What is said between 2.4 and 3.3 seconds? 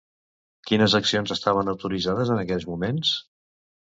aquells moments?